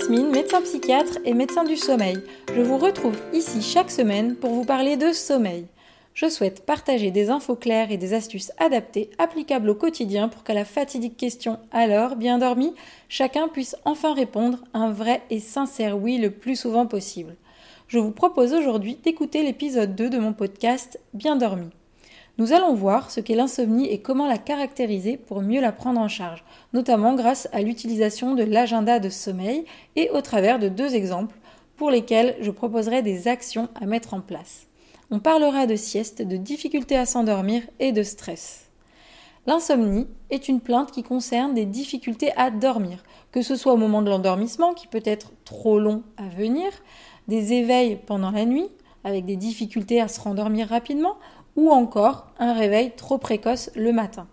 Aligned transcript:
Yasmine, 0.00 0.30
médecin 0.30 0.62
psychiatre 0.62 1.18
et 1.26 1.34
médecin 1.34 1.62
du 1.62 1.76
sommeil. 1.76 2.16
Je 2.56 2.62
vous 2.62 2.78
retrouve 2.78 3.20
ici 3.34 3.60
chaque 3.60 3.90
semaine 3.90 4.34
pour 4.34 4.50
vous 4.50 4.64
parler 4.64 4.96
de 4.96 5.12
sommeil. 5.12 5.66
Je 6.14 6.30
souhaite 6.30 6.64
partager 6.64 7.10
des 7.10 7.28
infos 7.28 7.54
claires 7.54 7.92
et 7.92 7.98
des 7.98 8.14
astuces 8.14 8.50
adaptées, 8.56 9.10
applicables 9.18 9.68
au 9.68 9.74
quotidien 9.74 10.28
pour 10.28 10.42
qu'à 10.42 10.54
la 10.54 10.64
fatidique 10.64 11.18
question 11.18 11.58
alors, 11.70 12.16
bien 12.16 12.38
dormi, 12.38 12.74
chacun 13.10 13.46
puisse 13.48 13.76
enfin 13.84 14.14
répondre 14.14 14.60
un 14.72 14.90
vrai 14.90 15.20
et 15.28 15.38
sincère 15.38 15.98
oui 15.98 16.16
le 16.16 16.30
plus 16.30 16.56
souvent 16.56 16.86
possible. 16.86 17.36
Je 17.86 17.98
vous 17.98 18.12
propose 18.12 18.54
aujourd'hui 18.54 18.96
d'écouter 19.04 19.42
l'épisode 19.42 19.94
2 19.94 20.08
de 20.08 20.18
mon 20.18 20.32
podcast 20.32 20.98
Bien 21.12 21.36
dormi. 21.36 21.68
Nous 22.40 22.54
allons 22.54 22.72
voir 22.72 23.10
ce 23.10 23.20
qu'est 23.20 23.34
l'insomnie 23.34 23.90
et 23.90 24.00
comment 24.00 24.26
la 24.26 24.38
caractériser 24.38 25.18
pour 25.18 25.42
mieux 25.42 25.60
la 25.60 25.72
prendre 25.72 26.00
en 26.00 26.08
charge, 26.08 26.42
notamment 26.72 27.14
grâce 27.14 27.50
à 27.52 27.60
l'utilisation 27.60 28.34
de 28.34 28.42
l'agenda 28.42 28.98
de 28.98 29.10
sommeil 29.10 29.66
et 29.94 30.08
au 30.08 30.22
travers 30.22 30.58
de 30.58 30.68
deux 30.68 30.94
exemples 30.94 31.36
pour 31.76 31.90
lesquels 31.90 32.36
je 32.40 32.50
proposerai 32.50 33.02
des 33.02 33.28
actions 33.28 33.68
à 33.78 33.84
mettre 33.84 34.14
en 34.14 34.22
place. 34.22 34.68
On 35.10 35.18
parlera 35.18 35.66
de 35.66 35.76
sieste, 35.76 36.22
de 36.22 36.38
difficultés 36.38 36.96
à 36.96 37.04
s'endormir 37.04 37.60
et 37.78 37.92
de 37.92 38.02
stress. 38.02 38.70
L'insomnie 39.46 40.06
est 40.30 40.48
une 40.48 40.62
plainte 40.62 40.92
qui 40.92 41.02
concerne 41.02 41.52
des 41.52 41.66
difficultés 41.66 42.32
à 42.38 42.50
dormir, 42.50 43.02
que 43.32 43.42
ce 43.42 43.54
soit 43.54 43.74
au 43.74 43.76
moment 43.76 44.00
de 44.00 44.08
l'endormissement, 44.08 44.72
qui 44.72 44.86
peut 44.86 45.02
être 45.04 45.32
trop 45.44 45.78
long 45.78 46.04
à 46.16 46.26
venir, 46.30 46.70
des 47.28 47.52
éveils 47.52 47.98
pendant 48.06 48.30
la 48.30 48.46
nuit, 48.46 48.68
avec 49.04 49.24
des 49.24 49.36
difficultés 49.36 50.00
à 50.00 50.08
se 50.08 50.20
rendormir 50.20 50.68
rapidement, 50.68 51.16
ou 51.56 51.70
encore 51.70 52.28
un 52.38 52.52
réveil 52.52 52.92
trop 52.96 53.18
précoce 53.18 53.70
le 53.74 53.92
matin. 53.92 54.26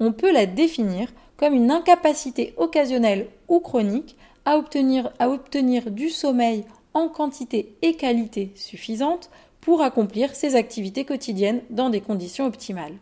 On 0.00 0.12
peut 0.12 0.32
la 0.32 0.46
définir 0.46 1.08
comme 1.36 1.54
une 1.54 1.70
incapacité 1.70 2.54
occasionnelle 2.56 3.28
ou 3.48 3.60
chronique 3.60 4.16
à 4.44 4.58
obtenir, 4.58 5.90
du 5.90 6.08
sommeil 6.08 6.64
en 6.94 7.08
quantité 7.08 7.76
et 7.82 7.94
qualité 7.94 8.52
suffisante 8.54 9.30
pour 9.60 9.82
accomplir 9.82 10.34
ses 10.34 10.54
activités 10.54 11.04
quotidiennes 11.04 11.62
dans 11.70 11.90
des 11.90 12.00
conditions 12.00 12.46
optimales. 12.46 12.94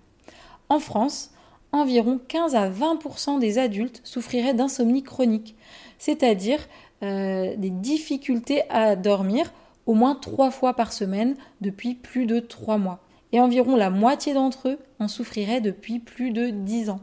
En 0.69 0.79
France, 0.79 1.31
environ 1.73 2.19
15 2.29 2.55
à 2.55 2.71
20% 2.71 3.39
des 3.39 3.59
adultes 3.59 4.01
souffriraient 4.05 4.55
d'insomnie 4.55 5.03
chronique, 5.03 5.55
c'est-à-dire 5.99 6.67
euh, 7.03 7.55
des 7.57 7.71
difficultés 7.71 8.63
à 8.71 8.97
dormir 8.97 9.53
au 9.85 9.93
moins 9.93 10.15
trois 10.15 10.51
fois 10.51 10.73
par 10.73 10.93
semaine 10.93 11.37
depuis 11.61 11.95
plus 11.95 12.25
de 12.25 12.41
trois 12.41 12.79
mois 12.79 13.01
et 13.35 13.41
environ 13.41 13.75
la 13.75 13.91
moitié 13.91 14.33
d'entre 14.33 14.69
eux 14.69 14.79
en 15.01 15.09
souffriraient 15.09 15.61
depuis 15.61 15.99
plus 15.99 16.31
de 16.31 16.51
10 16.51 16.91
ans. 16.91 17.01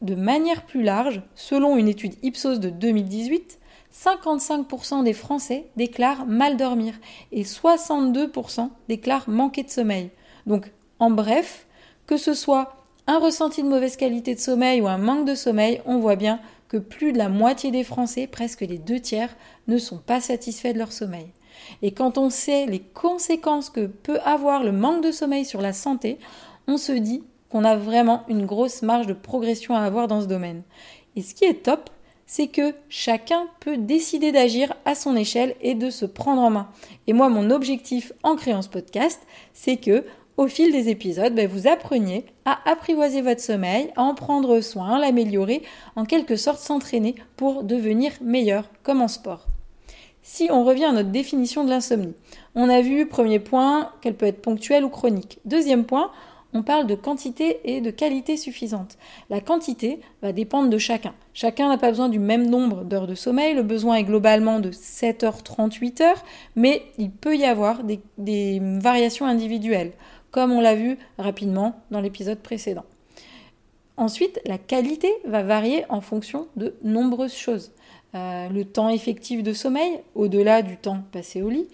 De 0.00 0.14
manière 0.14 0.64
plus 0.64 0.84
large, 0.84 1.20
selon 1.34 1.76
une 1.76 1.88
étude 1.88 2.14
Ipsos 2.22 2.60
de 2.60 2.70
2018, 2.70 3.58
55% 3.92 5.02
des 5.02 5.12
Français 5.12 5.66
déclarent 5.76 6.26
mal 6.26 6.56
dormir 6.56 6.94
et 7.32 7.42
62% 7.42 8.68
déclarent 8.88 9.28
manquer 9.28 9.64
de 9.64 9.70
sommeil. 9.70 10.10
Donc, 10.46 10.70
en 11.00 11.10
bref, 11.10 11.66
que 12.06 12.16
ce 12.16 12.34
soit 12.34 12.76
un 13.08 13.18
ressenti 13.18 13.64
de 13.64 13.68
mauvaise 13.68 13.96
qualité 13.96 14.36
de 14.36 14.40
sommeil 14.40 14.80
ou 14.80 14.86
un 14.86 14.98
manque 14.98 15.26
de 15.26 15.34
sommeil, 15.34 15.82
on 15.86 15.98
voit 15.98 16.14
bien 16.14 16.38
que 16.68 16.76
plus 16.76 17.12
de 17.12 17.18
la 17.18 17.28
moitié 17.28 17.72
des 17.72 17.82
Français, 17.82 18.28
presque 18.28 18.60
les 18.60 18.78
deux 18.78 19.00
tiers, 19.00 19.34
ne 19.66 19.78
sont 19.78 19.98
pas 19.98 20.20
satisfaits 20.20 20.74
de 20.74 20.78
leur 20.78 20.92
sommeil. 20.92 21.32
Et 21.82 21.92
quand 21.92 22.18
on 22.18 22.30
sait 22.30 22.66
les 22.66 22.80
conséquences 22.80 23.70
que 23.70 23.86
peut 23.86 24.20
avoir 24.24 24.62
le 24.62 24.72
manque 24.72 25.04
de 25.04 25.12
sommeil 25.12 25.44
sur 25.44 25.60
la 25.60 25.72
santé, 25.72 26.18
on 26.66 26.76
se 26.76 26.92
dit 26.92 27.22
qu'on 27.50 27.64
a 27.64 27.76
vraiment 27.76 28.22
une 28.28 28.46
grosse 28.46 28.82
marge 28.82 29.06
de 29.06 29.12
progression 29.12 29.74
à 29.74 29.80
avoir 29.80 30.08
dans 30.08 30.22
ce 30.22 30.26
domaine. 30.26 30.62
Et 31.16 31.22
ce 31.22 31.34
qui 31.34 31.44
est 31.44 31.64
top, 31.64 31.90
c'est 32.26 32.46
que 32.46 32.74
chacun 32.88 33.46
peut 33.60 33.76
décider 33.76 34.32
d'agir 34.32 34.72
à 34.86 34.94
son 34.94 35.16
échelle 35.16 35.54
et 35.60 35.74
de 35.74 35.90
se 35.90 36.06
prendre 36.06 36.40
en 36.40 36.50
main. 36.50 36.68
Et 37.06 37.12
moi, 37.12 37.28
mon 37.28 37.50
objectif 37.50 38.12
en 38.22 38.36
créant 38.36 38.62
ce 38.62 38.70
podcast, 38.70 39.20
c'est 39.52 39.76
que 39.76 40.04
au 40.38 40.46
fil 40.46 40.72
des 40.72 40.88
épisodes, 40.88 41.34
ben, 41.34 41.46
vous 41.46 41.68
appreniez 41.68 42.24
à 42.46 42.58
apprivoiser 42.70 43.20
votre 43.20 43.42
sommeil, 43.42 43.90
à 43.96 44.02
en 44.02 44.14
prendre 44.14 44.60
soin, 44.60 44.96
à 44.96 44.98
l'améliorer, 44.98 45.62
en 45.94 46.06
quelque 46.06 46.36
sorte 46.36 46.58
s'entraîner 46.58 47.16
pour 47.36 47.64
devenir 47.64 48.12
meilleur, 48.22 48.70
comme 48.82 49.02
en 49.02 49.08
sport. 49.08 49.51
Si 50.24 50.48
on 50.52 50.64
revient 50.64 50.84
à 50.84 50.92
notre 50.92 51.10
définition 51.10 51.64
de 51.64 51.70
l'insomnie, 51.70 52.14
on 52.54 52.68
a 52.68 52.80
vu, 52.80 53.06
premier 53.06 53.40
point, 53.40 53.90
qu'elle 54.00 54.14
peut 54.14 54.26
être 54.26 54.40
ponctuelle 54.40 54.84
ou 54.84 54.88
chronique. 54.88 55.40
Deuxième 55.44 55.84
point, 55.84 56.12
on 56.52 56.62
parle 56.62 56.86
de 56.86 56.94
quantité 56.94 57.58
et 57.64 57.80
de 57.80 57.90
qualité 57.90 58.36
suffisante. 58.36 58.98
La 59.30 59.40
quantité 59.40 60.00
va 60.20 60.32
dépendre 60.32 60.70
de 60.70 60.78
chacun. 60.78 61.12
Chacun 61.34 61.68
n'a 61.68 61.78
pas 61.78 61.88
besoin 61.88 62.08
du 62.08 62.20
même 62.20 62.48
nombre 62.48 62.84
d'heures 62.84 63.08
de 63.08 63.16
sommeil. 63.16 63.54
Le 63.54 63.64
besoin 63.64 63.96
est 63.96 64.04
globalement 64.04 64.60
de 64.60 64.70
7h30, 64.70 65.80
8h, 65.80 66.14
mais 66.54 66.82
il 66.98 67.10
peut 67.10 67.36
y 67.36 67.44
avoir 67.44 67.80
des 67.82 68.60
variations 68.62 69.26
individuelles, 69.26 69.92
comme 70.30 70.52
on 70.52 70.60
l'a 70.60 70.76
vu 70.76 70.98
rapidement 71.18 71.80
dans 71.90 72.00
l'épisode 72.00 72.38
précédent. 72.38 72.84
Ensuite, 73.96 74.40
la 74.46 74.58
qualité 74.58 75.12
va 75.24 75.42
varier 75.42 75.84
en 75.88 76.00
fonction 76.00 76.46
de 76.56 76.74
nombreuses 76.82 77.34
choses. 77.34 77.72
Euh, 78.14 78.50
le 78.50 78.66
temps 78.66 78.90
effectif 78.90 79.42
de 79.42 79.54
sommeil, 79.54 80.00
au-delà 80.14 80.60
du 80.60 80.76
temps 80.76 80.98
passé 81.12 81.40
au 81.40 81.48
lit, 81.48 81.68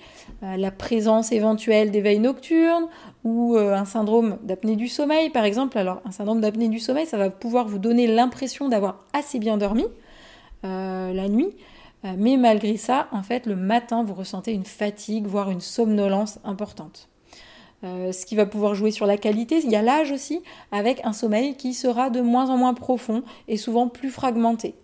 euh, 0.45 0.57
la 0.57 0.71
présence 0.71 1.33
éventuelle 1.33 1.91
d'éveil 1.91 2.21
nocturne 2.21 2.87
ou 3.25 3.57
euh, 3.57 3.75
un 3.75 3.85
syndrome 3.85 4.39
d'apnée 4.45 4.77
du 4.77 4.87
sommeil, 4.87 5.31
par 5.31 5.45
exemple. 5.45 5.79
Alors, 5.79 6.01
un 6.05 6.13
syndrome 6.13 6.41
d'apnée 6.41 6.69
du 6.69 6.79
sommeil, 6.79 7.07
ça 7.07 7.19
va 7.19 7.31
pouvoir 7.31 7.67
vous 7.67 7.81
donner 7.81 8.07
l'impression 8.07 8.69
d'avoir 8.69 9.05
assez 9.13 9.39
bien 9.39 9.57
dormi 9.57 9.85
la 10.65 11.29
nuit, 11.29 11.51
mais 12.03 12.37
malgré 12.37 12.77
ça, 12.77 13.07
en 13.13 13.23
fait, 13.23 13.47
le 13.47 13.55
matin, 13.55 14.03
vous 14.03 14.13
ressentez 14.13 14.53
une 14.53 14.65
fatigue, 14.65 15.25
voire 15.25 15.51
une 15.51 15.61
somnolence 15.61 16.41
importante. 16.43 17.09
ce 17.85 18.27
qui 18.27 18.35
va 18.35 18.45
pouvoir 18.45 18.75
jouer 18.75 18.91
sur 18.91 19.07
la 19.07 19.17
qualité. 19.17 19.61
Il 19.63 19.71
y 19.71 19.77
a 19.77 19.83
l'âge 19.83 20.11
aussi, 20.11 20.43
avec 20.73 21.01
un 21.05 21.13
sommeil 21.13 21.55
qui 21.55 21.75
sera 21.75 22.11
de 22.11 22.21
moins 22.21 22.51
en 22.51 22.57
moins 22.57 22.75
profond 22.75 23.23
et 23.47 23.57
souvent 23.57 23.87
plus 23.87 24.11
fragmenté. 24.11 24.75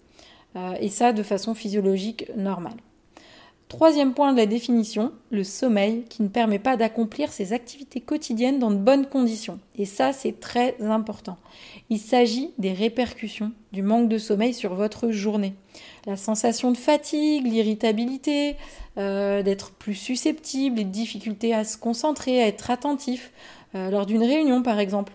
Euh, 0.56 0.75
et 0.81 0.88
ça 0.88 1.12
de 1.12 1.22
façon 1.22 1.54
physiologique 1.54 2.31
normale. 2.37 2.76
Troisième 3.69 4.12
point 4.12 4.32
de 4.32 4.37
la 4.37 4.47
définition, 4.47 5.10
le 5.31 5.42
sommeil 5.42 6.04
qui 6.09 6.22
ne 6.22 6.28
permet 6.28 6.59
pas 6.59 6.76
d'accomplir 6.76 7.32
ses 7.32 7.53
activités 7.53 8.00
quotidiennes 8.00 8.59
dans 8.59 8.70
de 8.70 8.76
bonnes 8.76 9.06
conditions. 9.06 9.59
Et 9.76 9.87
ça, 9.87 10.12
c'est 10.12 10.38
très 10.38 10.76
important. 10.81 11.38
Il 11.91 11.98
s'agit 11.98 12.53
des 12.59 12.72
répercussions 12.72 13.53
du 13.72 13.82
manque 13.82 14.09
de 14.09 14.19
sommeil 14.19 14.54
sur 14.54 14.75
votre 14.75 15.10
journée. 15.10 15.54
La 16.06 16.16
sensation 16.16 16.71
de 16.71 16.76
fatigue, 16.76 17.47
l'irritabilité, 17.47 18.56
euh, 18.98 19.42
d'être 19.42 19.72
plus 19.72 19.94
susceptible, 19.94 20.76
les 20.76 20.84
difficultés 20.84 21.53
à 21.54 21.65
se 21.65 21.76
concentrer, 21.76 22.42
à 22.42 22.47
être 22.47 22.71
attentif 22.71 23.32
euh, 23.75 23.91
lors 23.91 24.06
d'une 24.06 24.22
réunion 24.22 24.62
par 24.62 24.78
exemple. 24.78 25.15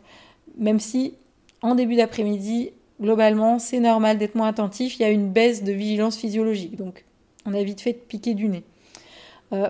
Même 0.57 0.79
si 0.79 1.13
en 1.61 1.75
début 1.75 1.95
d'après-midi, 1.95 2.71
globalement, 3.01 3.59
c'est 3.59 3.79
normal 3.79 4.17
d'être 4.17 4.35
moins 4.35 4.47
attentif. 4.47 4.99
Il 4.99 5.03
y 5.03 5.05
a 5.05 5.09
une 5.09 5.29
baisse 5.29 5.63
de 5.63 5.71
vigilance 5.71 6.17
physiologique. 6.17 6.75
Donc, 6.75 7.05
on 7.45 7.53
a 7.53 7.63
vite 7.63 7.81
fait 7.81 7.93
de 7.93 7.97
piquer 7.97 8.33
du 8.33 8.49
nez. 8.49 8.63
Euh, 9.53 9.69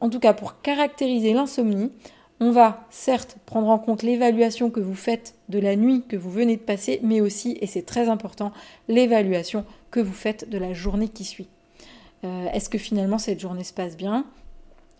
en 0.00 0.10
tout 0.10 0.18
cas, 0.18 0.32
pour 0.32 0.60
caractériser 0.60 1.32
l'insomnie, 1.32 1.92
on 2.40 2.50
va 2.50 2.86
certes 2.90 3.36
prendre 3.46 3.68
en 3.68 3.78
compte 3.78 4.02
l'évaluation 4.02 4.70
que 4.70 4.80
vous 4.80 4.96
faites 4.96 5.36
de 5.48 5.60
la 5.60 5.76
nuit 5.76 6.02
que 6.08 6.16
vous 6.16 6.30
venez 6.30 6.56
de 6.56 6.62
passer, 6.62 6.98
mais 7.02 7.20
aussi, 7.20 7.56
et 7.60 7.66
c'est 7.66 7.82
très 7.82 8.08
important, 8.08 8.52
l'évaluation 8.88 9.64
que 9.92 10.00
vous 10.00 10.12
faites 10.12 10.50
de 10.50 10.58
la 10.58 10.72
journée 10.72 11.08
qui 11.08 11.24
suit. 11.24 11.46
Euh, 12.24 12.48
est-ce 12.52 12.68
que 12.68 12.78
finalement 12.78 13.18
cette 13.18 13.38
journée 13.38 13.62
se 13.62 13.72
passe 13.72 13.96
bien? 13.96 14.24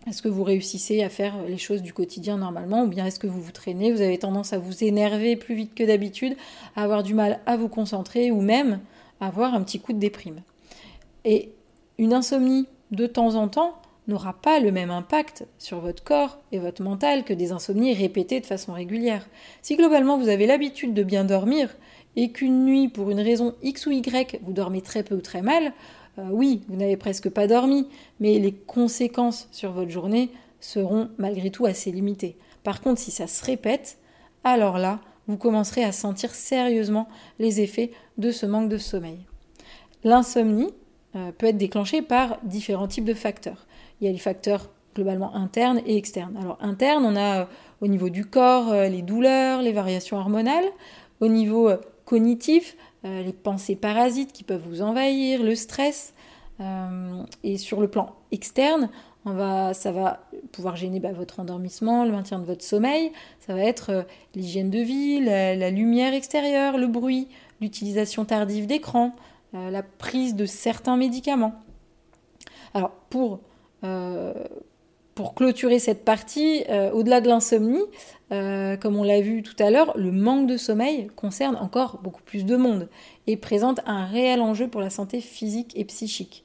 Est-ce 0.07 0.21
que 0.21 0.27
vous 0.27 0.43
réussissez 0.43 1.01
à 1.01 1.09
faire 1.09 1.35
les 1.47 1.57
choses 1.57 1.81
du 1.81 1.93
quotidien 1.93 2.37
normalement 2.37 2.83
ou 2.83 2.87
bien 2.87 3.05
est-ce 3.05 3.19
que 3.19 3.27
vous 3.27 3.41
vous 3.41 3.51
traînez, 3.51 3.91
vous 3.91 4.01
avez 4.01 4.17
tendance 4.17 4.53
à 4.53 4.59
vous 4.59 4.83
énerver 4.83 5.35
plus 5.35 5.55
vite 5.55 5.75
que 5.75 5.83
d'habitude, 5.83 6.35
à 6.75 6.83
avoir 6.83 7.03
du 7.03 7.13
mal 7.13 7.39
à 7.45 7.55
vous 7.55 7.69
concentrer 7.69 8.31
ou 8.31 8.41
même 8.41 8.79
à 9.21 9.27
avoir 9.27 9.53
un 9.53 9.63
petit 9.63 9.79
coup 9.79 9.93
de 9.93 9.99
déprime? 9.99 10.41
Et 11.25 11.51
une 11.97 12.13
insomnie 12.13 12.67
de 12.91 13.07
temps 13.07 13.35
en 13.35 13.47
temps 13.47 13.75
n'aura 14.07 14.33
pas 14.33 14.59
le 14.59 14.71
même 14.71 14.91
impact 14.91 15.45
sur 15.57 15.79
votre 15.79 16.03
corps 16.03 16.39
et 16.51 16.59
votre 16.59 16.81
mental 16.81 17.23
que 17.23 17.33
des 17.33 17.53
insomnies 17.53 17.93
répétées 17.93 18.41
de 18.41 18.45
façon 18.45 18.73
régulière. 18.73 19.27
Si 19.61 19.77
globalement 19.77 20.17
vous 20.17 20.27
avez 20.27 20.45
l'habitude 20.45 20.93
de 20.93 21.03
bien 21.03 21.23
dormir 21.23 21.73
et 22.15 22.31
qu'une 22.31 22.65
nuit, 22.65 22.89
pour 22.89 23.09
une 23.09 23.21
raison 23.21 23.55
X 23.63 23.85
ou 23.85 23.91
Y, 23.91 24.39
vous 24.43 24.53
dormez 24.53 24.81
très 24.81 25.03
peu 25.03 25.15
ou 25.15 25.21
très 25.21 25.41
mal, 25.41 25.73
euh, 26.19 26.27
oui, 26.31 26.61
vous 26.67 26.75
n'avez 26.75 26.97
presque 26.97 27.29
pas 27.29 27.47
dormi, 27.47 27.87
mais 28.19 28.37
les 28.39 28.53
conséquences 28.53 29.47
sur 29.51 29.71
votre 29.71 29.89
journée 29.89 30.29
seront 30.59 31.09
malgré 31.17 31.49
tout 31.49 31.65
assez 31.65 31.91
limitées. 31.91 32.37
Par 32.63 32.81
contre, 32.81 32.99
si 32.99 33.11
ça 33.11 33.27
se 33.27 33.43
répète, 33.43 33.97
alors 34.43 34.77
là, 34.77 34.99
vous 35.27 35.37
commencerez 35.37 35.83
à 35.83 35.91
sentir 35.91 36.35
sérieusement 36.35 37.07
les 37.39 37.61
effets 37.61 37.91
de 38.17 38.31
ce 38.31 38.45
manque 38.45 38.69
de 38.69 38.77
sommeil. 38.77 39.19
L'insomnie 40.03 40.73
euh, 41.15 41.31
peut 41.31 41.47
être 41.47 41.57
déclenchée 41.57 42.01
par 42.01 42.37
différents 42.43 42.87
types 42.87 43.05
de 43.05 43.13
facteurs. 43.13 43.65
Il 43.99 44.05
y 44.05 44.09
a 44.09 44.11
les 44.11 44.19
facteurs 44.19 44.69
globalement 44.95 45.33
internes 45.35 45.81
et 45.85 45.97
externes. 45.97 46.37
Alors 46.39 46.57
internes, 46.61 47.05
on 47.05 47.15
a 47.15 47.41
euh, 47.41 47.45
au 47.81 47.87
niveau 47.87 48.09
du 48.09 48.25
corps 48.25 48.73
les 48.73 49.01
douleurs, 49.01 49.61
les 49.61 49.73
variations 49.73 50.17
hormonales. 50.17 50.65
Au 51.19 51.27
niveau 51.27 51.69
cognitif, 52.05 52.77
euh, 53.05 53.23
les 53.23 53.33
pensées 53.33 53.75
parasites 53.75 54.31
qui 54.31 54.43
peuvent 54.43 54.63
vous 54.65 54.81
envahir, 54.81 55.43
le 55.43 55.55
stress, 55.55 56.13
et 57.43 57.57
sur 57.57 57.81
le 57.81 57.89
plan 57.89 58.15
externe, 58.31 58.89
ça 59.25 59.91
va 59.91 60.19
pouvoir 60.53 60.77
gêner 60.77 61.01
bah, 61.01 61.11
votre 61.11 61.41
endormissement, 61.41 62.05
le 62.05 62.11
maintien 62.11 62.39
de 62.39 62.45
votre 62.45 62.63
sommeil. 62.63 63.11
Ça 63.41 63.53
va 63.53 63.61
être 63.61 64.05
l'hygiène 64.33 64.69
de 64.69 64.79
vie, 64.79 65.19
la, 65.19 65.71
lumière 65.71 66.13
extérieure, 66.13 66.77
le 66.77 66.87
bruit, 66.87 67.27
l'utilisation 67.59 68.23
tardive 68.23 68.65
d'écran, 68.65 69.13
la 69.51 69.83
prise 69.83 70.35
de 70.35 70.45
certains 70.45 70.95
médicaments. 70.95 71.55
Alors 72.73 72.91
pour, 73.09 73.41
pour 75.15 75.35
clôturer 75.35 75.79
cette 75.79 76.03
partie, 76.03 76.63
euh, 76.69 76.91
au-delà 76.91 77.21
de 77.21 77.27
l'insomnie, 77.27 77.83
euh, 78.31 78.77
comme 78.77 78.95
on 78.95 79.03
l'a 79.03 79.21
vu 79.21 79.43
tout 79.43 79.55
à 79.59 79.69
l'heure, 79.69 79.95
le 79.95 80.11
manque 80.11 80.47
de 80.47 80.57
sommeil 80.57 81.07
concerne 81.15 81.55
encore 81.57 81.99
beaucoup 82.01 82.23
plus 82.23 82.45
de 82.45 82.55
monde 82.55 82.89
et 83.27 83.37
présente 83.37 83.79
un 83.85 84.05
réel 84.05 84.41
enjeu 84.41 84.67
pour 84.67 84.81
la 84.81 84.89
santé 84.89 85.21
physique 85.21 85.73
et 85.75 85.85
psychique. 85.85 86.43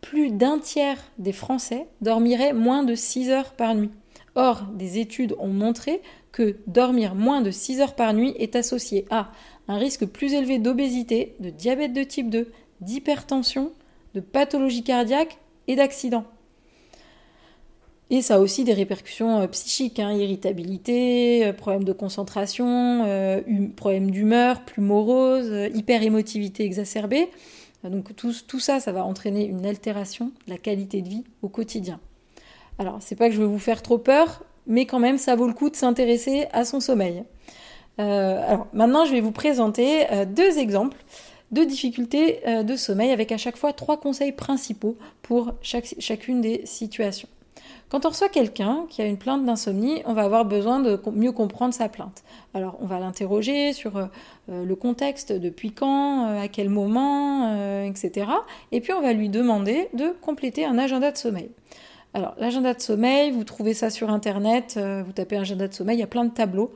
Plus 0.00 0.30
d'un 0.30 0.58
tiers 0.58 0.98
des 1.18 1.32
Français 1.32 1.86
dormiraient 2.00 2.54
moins 2.54 2.84
de 2.84 2.94
6 2.94 3.30
heures 3.30 3.52
par 3.52 3.74
nuit. 3.74 3.90
Or, 4.34 4.62
des 4.72 4.98
études 4.98 5.34
ont 5.38 5.48
montré 5.48 6.00
que 6.32 6.56
dormir 6.66 7.14
moins 7.14 7.42
de 7.42 7.50
6 7.50 7.80
heures 7.80 7.94
par 7.94 8.14
nuit 8.14 8.34
est 8.38 8.56
associé 8.56 9.04
à 9.10 9.30
un 9.68 9.76
risque 9.76 10.06
plus 10.06 10.32
élevé 10.32 10.58
d'obésité, 10.58 11.34
de 11.40 11.50
diabète 11.50 11.92
de 11.92 12.02
type 12.02 12.30
2, 12.30 12.50
d'hypertension, 12.80 13.72
de 14.14 14.20
pathologie 14.20 14.84
cardiaque 14.84 15.38
et 15.68 15.76
d'accidents. 15.76 16.24
Et 18.12 18.22
ça 18.22 18.34
a 18.34 18.38
aussi 18.40 18.64
des 18.64 18.72
répercussions 18.72 19.40
euh, 19.40 19.46
psychiques, 19.46 20.00
hein, 20.00 20.12
irritabilité, 20.12 21.46
euh, 21.46 21.52
problème 21.52 21.84
de 21.84 21.92
concentration, 21.92 23.04
euh, 23.06 23.40
problème 23.76 24.10
d'humeur, 24.10 24.62
plus 24.62 24.82
morose, 24.82 25.52
hyper-émotivité 25.72 26.64
exacerbée. 26.64 27.30
Donc 27.84 28.14
tout, 28.14 28.60
ça, 28.60 28.78
ça 28.78 28.92
va 28.92 29.04
entraîner 29.04 29.46
une 29.46 29.64
altération 29.64 30.32
de 30.46 30.52
la 30.52 30.58
qualité 30.58 31.00
de 31.00 31.08
vie 31.08 31.24
au 31.40 31.48
quotidien. 31.48 31.98
Alors, 32.78 32.98
c'est 33.00 33.14
pas 33.14 33.28
que 33.28 33.34
je 33.34 33.40
veux 33.40 33.46
vous 33.46 33.58
faire 33.60 33.80
trop 33.80 33.96
peur, 33.96 34.42
mais 34.66 34.84
quand 34.84 34.98
même, 34.98 35.16
ça 35.16 35.34
vaut 35.34 35.46
le 35.46 35.54
coup 35.54 35.70
de 35.70 35.76
s'intéresser 35.76 36.46
à 36.52 36.66
son 36.66 36.80
sommeil. 36.80 37.24
alors, 37.96 38.66
maintenant, 38.74 39.06
je 39.06 39.12
vais 39.12 39.22
vous 39.22 39.32
présenter 39.32 40.06
deux 40.26 40.58
exemples 40.58 40.98
de 41.52 41.64
difficultés 41.64 42.40
de 42.46 42.76
sommeil 42.76 43.12
avec 43.12 43.32
à 43.32 43.38
chaque 43.38 43.56
fois 43.56 43.72
trois 43.72 43.98
conseils 43.98 44.32
principaux 44.32 44.98
pour 45.22 45.54
chacune 45.62 46.42
des 46.42 46.60
situations. 46.66 47.28
Quand 47.90 48.06
on 48.06 48.10
reçoit 48.10 48.28
quelqu'un 48.28 48.86
qui 48.88 49.02
a 49.02 49.04
une 49.04 49.16
plainte 49.16 49.44
d'insomnie, 49.44 50.02
on 50.06 50.12
va 50.12 50.22
avoir 50.22 50.44
besoin 50.44 50.78
de 50.78 51.00
mieux 51.12 51.32
comprendre 51.32 51.74
sa 51.74 51.88
plainte. 51.88 52.22
Alors 52.54 52.78
on 52.80 52.86
va 52.86 53.00
l'interroger 53.00 53.72
sur 53.72 53.96
euh, 53.96 54.06
euh, 54.48 54.64
le 54.64 54.76
contexte, 54.76 55.32
depuis 55.32 55.72
quand, 55.72 56.28
euh, 56.28 56.40
à 56.40 56.46
quel 56.46 56.68
moment, 56.68 57.84
etc. 57.84 58.30
Et 58.70 58.80
puis 58.80 58.92
on 58.92 59.02
va 59.02 59.12
lui 59.12 59.28
demander 59.28 59.88
de 59.92 60.14
compléter 60.20 60.64
un 60.64 60.78
agenda 60.78 61.10
de 61.10 61.16
sommeil. 61.16 61.50
Alors 62.14 62.34
l'agenda 62.38 62.74
de 62.74 62.80
sommeil, 62.80 63.32
vous 63.32 63.42
trouvez 63.42 63.74
ça 63.74 63.90
sur 63.90 64.08
Internet, 64.10 64.78
vous 64.78 65.12
tapez 65.12 65.36
agenda 65.36 65.66
de 65.66 65.74
sommeil, 65.74 65.96
il 65.96 66.00
y 66.00 66.04
a 66.04 66.08
plein 66.08 66.24
de 66.24 66.32
tableaux. 66.32 66.72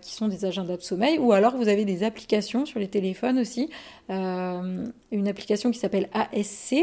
qui 0.00 0.14
sont 0.14 0.28
des 0.28 0.44
agendas 0.44 0.76
de 0.76 0.82
sommeil, 0.82 1.18
ou 1.18 1.32
alors 1.32 1.56
vous 1.56 1.68
avez 1.68 1.84
des 1.84 2.04
applications 2.04 2.64
sur 2.64 2.78
les 2.78 2.86
téléphones 2.86 3.38
aussi, 3.40 3.70
une 4.08 5.28
application 5.28 5.70
qui 5.72 5.78
s'appelle 5.78 6.08
ASC, 6.12 6.76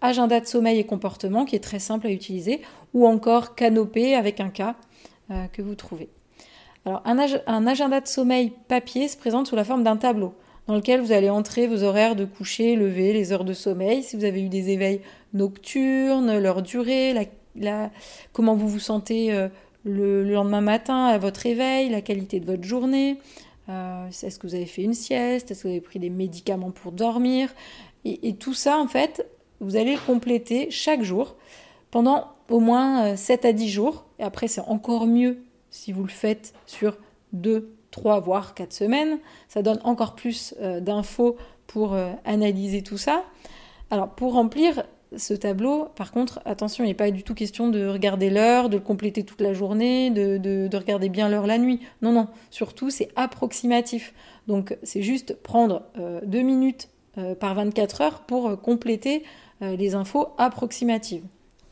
agenda 0.00 0.40
de 0.40 0.46
sommeil 0.46 0.78
et 0.78 0.84
comportement 0.84 1.44
qui 1.44 1.56
est 1.56 1.60
très 1.60 1.78
simple 1.78 2.06
à 2.06 2.10
utiliser, 2.10 2.60
ou 2.94 3.06
encore 3.06 3.54
canopée 3.54 4.14
avec 4.14 4.40
un 4.40 4.48
cas 4.48 4.76
euh, 5.30 5.46
que 5.52 5.62
vous 5.62 5.74
trouvez. 5.74 6.08
Alors 6.84 7.02
un, 7.04 7.66
agenda 7.66 8.00
de 8.00 8.06
sommeil 8.06 8.52
papier 8.68 9.08
se 9.08 9.16
présente 9.16 9.46
sous 9.46 9.56
la 9.56 9.64
forme 9.64 9.82
d'un 9.82 9.96
tableau 9.96 10.34
dans 10.66 10.74
lequel 10.74 11.00
vous 11.00 11.12
allez 11.12 11.30
entrer 11.30 11.66
vos 11.66 11.82
horaires 11.82 12.14
de 12.14 12.24
coucher, 12.24 12.76
lever, 12.76 13.12
les 13.12 13.32
heures 13.32 13.44
de 13.44 13.54
sommeil, 13.54 14.02
si 14.02 14.16
vous 14.16 14.24
avez 14.24 14.42
eu 14.42 14.48
des 14.48 14.70
éveils 14.70 15.00
nocturnes, 15.32 16.38
leur 16.38 16.62
durée, 16.62 17.14
la, 17.56 17.90
comment 18.32 18.54
vous 18.54 18.68
vous 18.68 18.78
sentez 18.78 19.32
euh, 19.32 19.48
le, 19.84 20.24
lendemain 20.24 20.60
matin 20.60 21.06
à 21.06 21.18
votre 21.18 21.46
éveil, 21.46 21.88
la 21.88 22.02
qualité 22.02 22.38
de 22.38 22.46
votre 22.46 22.64
journée, 22.64 23.18
euh, 23.70 24.08
est-ce 24.08 24.38
que 24.38 24.46
vous 24.46 24.54
avez 24.54 24.66
fait 24.66 24.82
une 24.82 24.94
sieste, 24.94 25.50
est-ce 25.50 25.62
que 25.62 25.68
vous 25.68 25.74
avez 25.74 25.80
pris 25.80 25.98
des 25.98 26.10
médicaments 26.10 26.70
pour 26.70 26.92
dormir, 26.92 27.48
et 28.04 28.34
tout 28.34 28.54
ça 28.54 28.78
en 28.78 28.86
fait, 28.86 29.26
vous 29.60 29.76
allez 29.76 29.94
le 29.94 30.00
compléter 30.06 30.70
chaque 30.70 31.02
jour 31.02 31.36
pendant 31.90 32.28
au 32.48 32.60
moins 32.60 33.16
7 33.16 33.44
euh, 33.44 33.48
à 33.48 33.52
10 33.52 33.68
jours. 33.68 34.04
Et 34.18 34.22
après, 34.22 34.48
c'est 34.48 34.60
encore 34.62 35.06
mieux 35.06 35.42
si 35.70 35.92
vous 35.92 36.02
le 36.02 36.10
faites 36.10 36.54
sur 36.66 36.96
2, 37.32 37.70
3, 37.90 38.20
voire 38.20 38.54
4 38.54 38.72
semaines. 38.72 39.18
Ça 39.48 39.62
donne 39.62 39.80
encore 39.84 40.14
plus 40.14 40.54
euh, 40.60 40.80
d'infos 40.80 41.36
pour 41.66 41.94
euh, 41.94 42.12
analyser 42.24 42.82
tout 42.82 42.98
ça. 42.98 43.24
Alors, 43.90 44.10
pour 44.10 44.34
remplir 44.34 44.84
ce 45.16 45.32
tableau, 45.32 45.86
par 45.96 46.12
contre, 46.12 46.40
attention, 46.44 46.84
il 46.84 46.88
n'est 46.88 46.94
pas 46.94 47.10
du 47.10 47.22
tout 47.22 47.34
question 47.34 47.68
de 47.68 47.86
regarder 47.86 48.28
l'heure, 48.28 48.68
de 48.68 48.76
le 48.76 48.82
compléter 48.82 49.24
toute 49.24 49.40
la 49.40 49.54
journée, 49.54 50.10
de, 50.10 50.36
de 50.36 50.76
regarder 50.76 51.08
bien 51.08 51.30
l'heure 51.30 51.46
la 51.46 51.56
nuit. 51.56 51.80
Non, 52.02 52.12
non, 52.12 52.28
surtout, 52.50 52.90
c'est 52.90 53.08
approximatif. 53.16 54.12
Donc, 54.48 54.76
c'est 54.82 55.00
juste 55.00 55.34
prendre 55.42 55.84
2 55.96 56.40
minutes 56.42 56.90
par 57.40 57.54
24 57.54 58.00
heures 58.02 58.20
pour 58.20 58.60
compléter 58.60 59.22
les 59.60 59.94
infos 59.94 60.28
approximatives. 60.38 61.24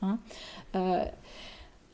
Hein. 0.03 0.19
Euh, 0.75 1.05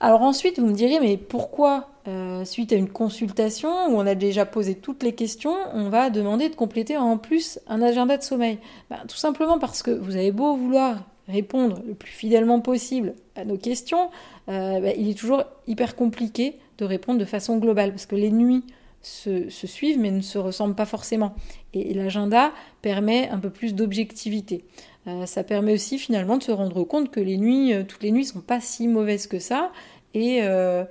alors 0.00 0.22
ensuite, 0.22 0.58
vous 0.58 0.66
me 0.66 0.74
direz, 0.74 0.98
mais 1.00 1.16
pourquoi, 1.16 1.88
euh, 2.08 2.44
suite 2.44 2.72
à 2.72 2.76
une 2.76 2.88
consultation 2.88 3.70
où 3.86 3.96
on 3.96 4.06
a 4.06 4.16
déjà 4.16 4.44
posé 4.44 4.74
toutes 4.74 5.02
les 5.04 5.14
questions, 5.14 5.54
on 5.74 5.90
va 5.90 6.10
demander 6.10 6.48
de 6.48 6.56
compléter 6.56 6.96
en 6.96 7.18
plus 7.18 7.60
un 7.68 7.80
agenda 7.82 8.16
de 8.16 8.22
sommeil? 8.22 8.58
Ben, 8.90 8.98
Tout 9.08 9.16
simplement 9.16 9.60
parce 9.60 9.82
que 9.82 9.92
vous 9.92 10.16
avez 10.16 10.32
beau 10.32 10.56
vouloir 10.56 11.04
répondre 11.28 11.80
le 11.86 11.94
plus 11.94 12.10
fidèlement 12.10 12.60
possible 12.60 13.14
à 13.36 13.44
nos 13.44 13.56
questions, 13.56 14.10
euh, 14.48 14.80
ben, 14.80 14.92
il 14.98 15.08
est 15.08 15.14
toujours 15.18 15.44
hyper 15.68 15.94
compliqué 15.94 16.58
de 16.78 16.84
répondre 16.84 17.20
de 17.20 17.24
façon 17.24 17.58
globale, 17.58 17.90
parce 17.90 18.06
que 18.06 18.16
les 18.16 18.32
nuits 18.32 18.64
se, 19.02 19.48
suivent 19.66 19.98
mais 19.98 20.10
ne 20.10 20.20
se 20.20 20.38
ressemblent 20.38 20.74
pas 20.74 20.86
forcément. 20.86 21.34
Et, 21.74 21.92
l'agenda 21.94 22.52
permet 22.80 23.28
un 23.28 23.38
peu 23.38 23.50
plus 23.50 23.74
d'objectivité. 23.74 24.64
Euh, 25.06 25.26
ça 25.26 25.42
permet 25.42 25.74
aussi 25.74 25.98
finalement 25.98 26.36
de 26.36 26.42
se 26.42 26.52
rendre 26.52 26.84
compte 26.84 27.10
que 27.10 27.20
les 27.20 27.36
nuits, 27.36 27.74
euh, 27.74 27.82
toutes 27.82 28.02
les 28.02 28.12
nuits 28.12 28.24
sont 28.24 28.40
pas 28.40 28.60
si 28.60 28.86
mauvaises 28.86 29.26
que 29.26 29.38
ça. 29.38 29.72
Et, 30.14 30.40
euh, 30.42 30.84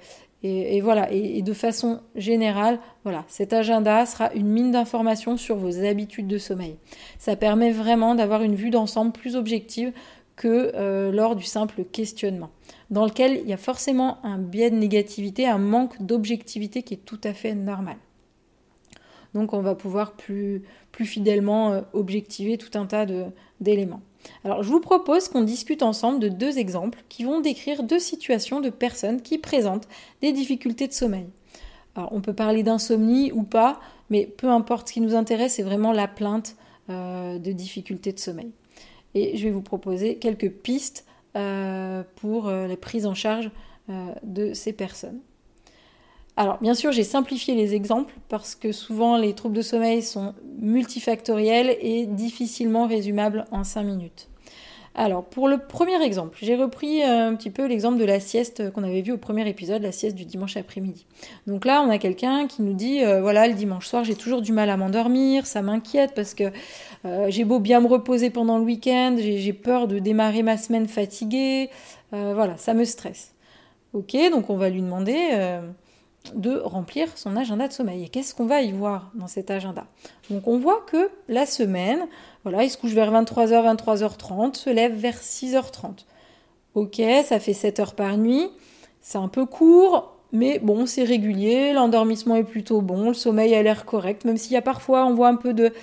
voilà, 0.82 1.12
et, 1.12 1.42
de 1.42 1.54
façon 1.54 2.02
générale, 2.16 2.80
voilà, 3.04 3.24
cet 3.28 3.54
agenda 3.54 4.06
sera 4.06 4.34
une 4.34 4.48
mine 4.48 4.72
d'informations 4.72 5.38
sur 5.38 5.56
vos 5.56 5.86
habitudes 5.86 6.28
de 6.28 6.40
sommeil. 6.40 6.76
Ça 7.20 7.36
permet 7.36 7.72
vraiment 7.72 8.16
d'avoir 8.16 8.42
une 8.42 8.56
vue 8.56 8.72
d'ensemble 8.72 9.12
plus 9.12 9.36
objective 9.36 9.94
que 10.36 11.12
lors 11.12 11.36
du 11.36 11.44
simple 11.44 11.84
questionnement, 11.84 12.50
dans 12.92 13.06
lequel 13.06 13.40
il 13.44 13.50
y 13.50 13.54
a 13.54 13.58
forcément 13.58 14.24
un 14.24 14.38
biais 14.38 14.70
de 14.70 14.76
négativité, 14.76 15.48
un 15.48 15.58
manque 15.58 16.02
d'objectivité 16.02 16.84
qui 16.84 16.94
est 16.96 17.06
tout 17.06 17.20
à 17.24 17.34
fait 17.34 17.56
normal. 17.56 17.98
Donc 19.34 19.54
on 19.54 19.62
va 19.62 19.76
pouvoir 19.76 20.12
plus, 20.12 20.64
fidèlement 21.00 21.82
objectiver 21.94 22.58
tout 22.58 22.78
un 22.78 22.86
tas 22.86 23.08
d'éléments. 23.60 24.02
Alors 24.44 24.62
je 24.62 24.70
vous 24.70 24.82
propose 24.82 25.30
qu'on 25.30 25.42
discute 25.42 25.82
ensemble 25.82 26.20
de 26.20 26.30
deux 26.30 26.60
exemples 26.60 27.04
qui 27.10 27.24
vont 27.24 27.40
décrire 27.40 27.82
deux 27.82 27.98
situations 27.98 28.60
de 28.60 28.70
personnes 28.70 29.22
qui 29.22 29.38
présentent 29.38 29.88
des 30.22 30.32
difficultés 30.32 30.88
de 30.88 30.94
sommeil. 30.94 31.26
Alors 31.96 32.14
on 32.14 32.22
peut 32.22 32.34
parler 32.34 32.62
d'insomnie 32.62 33.32
ou 33.32 33.44
pas, 33.44 33.80
mais 34.10 34.26
peu 34.26 34.48
importe, 34.48 34.90
ce 34.90 34.94
qui 34.94 35.02
nous 35.02 35.16
intéresse, 35.16 35.56
c'est 35.56 35.64
vraiment 35.64 35.92
la 35.92 36.08
plainte 36.08 36.56
euh, 36.90 37.40
de 37.40 37.52
difficultés 37.52 38.12
de 38.12 38.20
sommeil. 38.20 38.52
Et 39.16 39.38
je 39.38 39.44
vais 39.44 39.52
vous 39.52 39.62
proposer 39.62 40.18
quelques 40.18 40.52
pistes 40.52 41.06
euh, 41.08 41.11
pour 41.34 42.48
euh, 42.48 42.68
la 42.68 42.78
prise 42.78 43.06
en 43.06 43.14
charge 43.14 43.52
de 44.24 44.54
ces 44.54 44.72
personnes. 44.72 45.20
Alors, 46.38 46.60
bien 46.62 46.74
sûr, 46.74 46.92
j'ai 46.92 47.04
simplifié 47.04 47.56
les 47.56 47.76
exemples 47.76 48.14
parce 48.30 48.56
que 48.56 48.72
souvent 48.72 49.18
les 49.18 49.34
troubles 49.34 49.56
de 49.56 49.62
sommeil 49.62 50.02
sont 50.02 50.34
multifactoriels 50.60 51.76
et 51.82 52.06
difficilement 52.06 52.88
résumables 52.88 53.46
en 53.52 53.64
5 53.64 53.84
minutes. 53.84 54.31
Alors, 54.94 55.24
pour 55.24 55.48
le 55.48 55.58
premier 55.58 56.04
exemple, 56.04 56.38
j'ai 56.42 56.56
repris 56.56 57.02
euh, 57.02 57.30
un 57.30 57.36
petit 57.36 57.50
peu 57.50 57.66
l'exemple 57.66 57.98
de 57.98 58.04
la 58.04 58.20
sieste 58.20 58.72
qu'on 58.72 58.84
avait 58.84 59.02
vu 59.02 59.14
au 59.14 59.18
premier 59.18 59.48
épisode, 59.48 59.82
la 59.82 59.94
sieste 59.94 60.18
du 60.18 60.26
dimanche 60.26 60.58
après-midi. 60.58 61.06
Donc 61.48 61.64
là, 61.64 61.82
on 61.82 61.90
a 61.90 61.98
quelqu'un 61.98 62.46
qui 62.46 62.62
nous 62.62 62.74
dit, 62.74 63.02
euh, 63.04 63.22
voilà, 63.22 63.48
le 63.48 63.54
dimanche 63.54 63.88
soir, 63.88 64.04
j'ai 64.04 64.16
toujours 64.16 64.42
du 64.42 64.52
mal 64.52 64.70
à 64.70 64.76
m'endormir, 64.76 65.46
ça 65.46 65.62
m'inquiète 65.62 66.12
parce 66.14 66.34
que 66.34 66.52
euh, 67.06 67.28
j'ai 67.30 67.46
beau 67.46 67.60
bien 67.60 67.80
me 67.80 67.88
reposer 67.88 68.32
pendant 68.32 68.58
le 68.58 68.66
week-end, 68.66 69.16
j'ai 69.18 69.54
peur 69.54 69.88
de 69.88 70.00
démarrer 70.00 70.44
ma 70.44 70.58
semaine 70.58 70.88
fatiguée, 70.88 71.70
voilà, 72.12 72.58
ça 72.58 72.74
me 72.74 72.84
stresse. 72.84 73.34
Ok, 73.94 74.18
donc 74.32 74.50
on 74.50 74.58
va 74.58 74.70
lui 74.70 74.82
demander 74.82 75.60
de 76.36 76.58
remplir 76.58 77.08
son 77.18 77.36
agenda 77.36 77.68
de 77.68 77.74
sommeil. 77.74 78.04
Et 78.04 78.10
qu'est-ce 78.10 78.36
qu'on 78.36 78.46
va 78.46 78.62
y 78.62 78.72
voir 78.72 79.12
dans 79.16 79.28
cet 79.28 79.52
agenda? 79.52 79.86
Donc 80.30 80.48
on 80.48 80.58
voit 80.58 80.82
que 80.88 81.10
la 81.28 81.46
semaine, 81.46 82.08
voilà, 82.44 82.64
il 82.64 82.70
se 82.70 82.78
couche 82.78 82.94
vers 82.94 83.12
23h, 83.12 83.76
23h30, 83.76 84.56
se 84.56 84.70
lève 84.70 84.94
vers 84.94 85.18
6h30. 85.18 86.06
Ok, 86.74 87.02
ça 87.26 87.40
fait 87.40 87.54
7 87.54 87.80
heures 87.82 87.96
par 87.96 88.18
nuit, 88.18 88.50
c'est 89.02 89.18
un 89.18 89.28
peu 89.28 89.46
court, 89.46 90.16
mais 90.32 90.60
bon, 90.60 90.86
c'est 90.86 91.04
régulier, 91.04 91.74
l'endormissement 91.74 92.38
est 92.38 92.46
plutôt 92.46 92.82
bon, 92.82 93.10
le 93.10 93.14
sommeil 93.14 93.54
a 93.56 93.62
l'air 93.62 93.86
correct, 93.86 94.24
même 94.24 94.38
s'il 94.38 94.54
y 94.54 94.58
a 94.58 94.62
parfois, 94.62 95.06
on 95.06 95.14
voit 95.14 95.28
un 95.28 95.36
peu 95.36 95.54
de, 95.54 95.74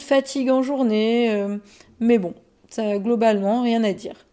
fatigue 0.00 0.50
en 0.50 0.62
journée, 0.62 1.30
euh, 1.34 1.58
mais 2.00 2.16
bon, 2.16 2.32
ça 2.70 2.96
globalement 2.98 3.62
rien 3.62 3.84
à 3.84 3.92
dire. 3.92 4.26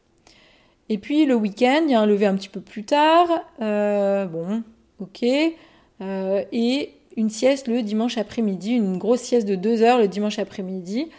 Et 0.87 0.97
puis 0.97 1.25
le 1.25 1.35
week-end, 1.35 1.81
il 1.83 1.91
y 1.91 1.95
a 1.95 1.99
un 1.99 2.05
lever 2.05 2.27
un 2.27 2.35
petit 2.35 2.49
peu 2.49 2.61
plus 2.61 2.85
tard, 2.85 3.27
euh, 3.61 4.25
bon, 4.25 4.63
ok, 4.99 5.25
euh, 6.01 6.43
et 6.51 6.91
une 7.15 7.29
sieste 7.29 7.67
le 7.67 7.81
dimanche 7.81 8.17
après-midi, 8.17 8.71
une 8.73 8.97
grosse 8.97 9.21
sieste 9.21 9.47
de 9.47 9.55
deux 9.55 9.81
heures 9.81 9.99
le 9.99 10.07
dimanche 10.07 10.39
après-midi. 10.39 11.09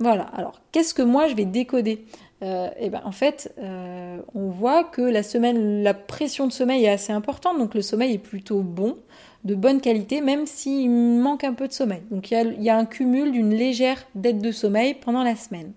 Voilà, 0.00 0.22
alors 0.22 0.60
qu'est-ce 0.72 0.94
que 0.94 1.02
moi 1.02 1.28
je 1.28 1.34
vais 1.34 1.44
décoder? 1.44 2.04
Euh, 2.42 2.68
et 2.78 2.88
ben, 2.88 3.02
en 3.04 3.10
fait, 3.10 3.52
euh, 3.58 4.18
on 4.34 4.48
voit 4.48 4.84
que 4.84 5.02
la 5.02 5.22
semaine, 5.24 5.82
la 5.82 5.92
pression 5.92 6.46
de 6.46 6.52
sommeil 6.52 6.84
est 6.84 6.90
assez 6.90 7.12
importante, 7.12 7.58
donc 7.58 7.74
le 7.74 7.82
sommeil 7.82 8.14
est 8.14 8.18
plutôt 8.18 8.60
bon, 8.60 8.96
de 9.44 9.54
bonne 9.54 9.80
qualité, 9.80 10.20
même 10.20 10.46
s'il 10.46 10.90
manque 10.90 11.42
un 11.42 11.52
peu 11.52 11.66
de 11.66 11.72
sommeil. 11.72 12.02
Donc 12.10 12.30
il 12.30 12.62
y 12.62 12.70
a, 12.70 12.76
un 12.76 12.84
cumul 12.84 13.32
d'une 13.32 13.54
légère 13.54 14.06
dette 14.14 14.38
de 14.38 14.52
sommeil 14.52 14.94
pendant 14.94 15.24
la 15.24 15.34
semaine. 15.34 15.72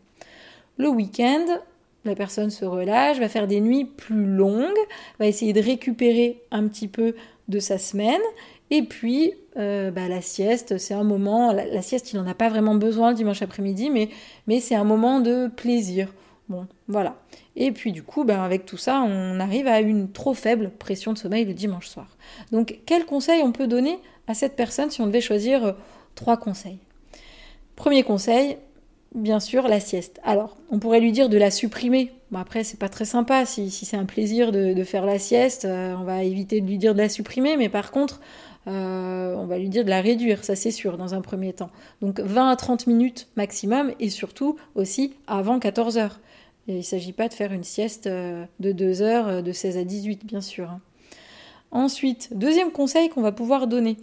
Le 0.78 0.90
week-end, 0.90 1.46
la 2.06 2.16
personne 2.16 2.50
se 2.50 2.66
relâche, 2.66 3.20
va 3.20 3.30
faire 3.30 3.48
des 3.48 3.62
nuits 3.62 3.86
plus 3.86 4.26
longues, 4.26 4.78
va 5.20 5.28
essayer 5.28 5.54
de 5.54 5.62
récupérer 5.62 6.42
un 6.52 6.68
petit 6.68 6.88
peu 6.88 7.16
de 7.48 7.60
sa 7.60 7.78
semaine. 7.78 8.22
Et 8.72 8.84
puis, 8.84 9.34
euh, 9.58 9.92
bah, 9.92 10.08
la 10.08 10.22
sieste, 10.22 10.78
c'est 10.78 10.94
un 10.94 11.04
moment, 11.04 11.52
la, 11.52 11.82
sieste, 11.82 12.14
il 12.14 12.20
n'en 12.20 12.28
a 12.28 12.34
pas 12.34 12.50
vraiment 12.50 12.76
besoin 12.76 13.10
le 13.10 13.16
dimanche 13.16 13.42
après-midi, 13.42 13.90
mais, 13.90 14.60
c'est 14.60 14.76
un 14.76 14.86
moment 14.86 15.20
de 15.20 15.48
plaisir. 15.48 16.14
Bon, 16.50 16.68
voilà. 16.88 17.18
Et 17.56 17.72
puis 17.72 17.92
du 17.92 18.04
coup, 18.04 18.24
ben, 18.24 18.42
avec 18.42 18.66
tout 18.66 18.78
ça, 18.78 19.02
on 19.06 19.40
arrive 19.40 19.68
à 19.68 19.80
une 19.80 20.12
trop 20.12 20.34
faible 20.34 20.70
pression 20.70 21.14
de 21.14 21.18
sommeil 21.18 21.46
le 21.46 21.54
dimanche 21.54 21.88
soir. 21.88 22.18
Donc, 22.52 22.80
quel 22.86 23.06
conseil 23.06 23.42
on 23.42 23.52
peut 23.52 23.68
donner 23.68 24.00
à 24.28 24.34
cette 24.34 24.56
personne 24.56 24.90
si 24.90 25.02
on 25.02 25.08
devait 25.08 25.22
choisir 25.22 25.64
euh, 25.64 25.72
trois 26.16 26.38
conseils? 26.38 26.80
Premier 27.76 28.04
conseil, 28.04 28.58
bien 29.16 29.40
sûr, 29.40 29.68
la 29.68 29.80
sieste. 29.80 30.20
Alors, 30.24 30.58
on 30.70 30.80
pourrait 30.80 31.00
lui 31.00 31.12
dire 31.12 31.30
de 31.30 31.38
la 31.38 31.52
supprimer. 31.52 32.12
Bon, 32.32 32.40
après, 32.40 32.64
c'est 32.64 32.80
pas 32.80 32.90
très 32.90 33.06
sympa. 33.06 33.46
Si, 33.46 33.70
c'est 33.70 33.98
un 33.98 34.06
plaisir 34.06 34.52
de, 34.52 34.84
faire 34.84 35.06
la 35.06 35.20
sieste, 35.20 35.66
euh, 35.66 35.96
on 36.00 36.04
va 36.04 36.24
éviter 36.24 36.62
de 36.62 36.68
lui 36.68 36.78
dire 36.78 36.94
de 36.94 37.00
la 37.00 37.10
supprimer. 37.10 37.58
Mais 37.58 37.70
par 37.70 37.92
contre, 37.92 38.22
euh, 38.68 39.36
on 39.36 39.46
va 39.46 39.58
lui 39.58 39.70
dire 39.70 39.84
de 39.84 39.90
la 39.90 40.02
réduire, 40.02 40.44
ça 40.44 40.56
c'est 40.56 40.72
sûr, 40.72 40.98
dans 40.98 41.14
un 41.14 41.22
premier 41.22 41.54
temps. 41.54 41.72
Donc 42.02 42.20
20 42.20 42.50
à 42.50 42.56
30 42.56 42.88
minutes 42.88 43.28
maximum 43.36 43.92
et 44.00 44.10
surtout 44.10 44.58
aussi 44.76 45.14
avant 45.28 45.60
14 45.60 45.98
heures 45.98 46.20
il 46.68 46.78
ne 46.78 46.82
s'agit 46.82 47.14
pas 47.14 47.28
de 47.28 47.34
faire 47.34 47.52
une 47.52 47.64
sieste 47.64 48.08
euh, 48.08 48.46
de 48.60 48.72
2 48.72 49.02
heures 49.02 49.44
de 49.44 49.52
16 49.52 49.78
à 49.78 49.84
18, 49.84 50.26
bien 50.26 50.42
sûr. 50.42 50.70
Hein. 50.70 50.80
Ensuite, 51.72 52.30
deuxième 52.38 52.72
conseil 52.72 53.10
qu'on 53.10 53.22
va 53.22 53.32
pouvoir 53.32 53.68
donner, 53.68 53.98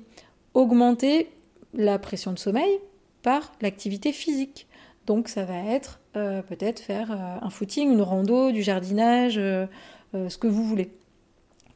augmenter 0.55 1.29
la 1.75 1.99
pression 1.99 2.33
de 2.33 2.39
sommeil 2.39 2.79
par 3.23 3.53
l'activité 3.61 4.13
physique. 4.13 4.67
Donc 5.09 5.29
ça 5.29 5.45
va 5.45 5.59
être 5.59 6.01
euh, 6.17 6.43
peut-être 6.43 6.81
faire 6.81 7.11
un 7.11 7.49
footing, 7.49 7.91
une 7.91 8.03
rando, 8.03 8.53
du 8.53 8.63
jardinage, 8.63 9.37
ce 9.37 10.37
que 10.37 10.47
vous 10.47 10.63
voulez, 10.63 10.91